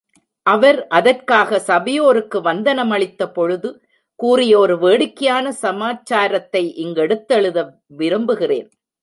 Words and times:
அவர் 0.45 0.77
அதற்காக 0.87 1.59
சபையோருக்கு 1.59 2.41
வந்தனம் 2.41 2.89
அளித்த 2.89 3.27
பொழுது 3.29 3.69
கூறிய 4.19 4.53
ஒரு 4.59 4.77
வேடிக்கையான 4.79 5.51
சமாச்சாரத்தை 5.61 6.63
இங்கெடுத்தெழுத 6.83 7.59
விரும்புகிறேன். 7.95 8.67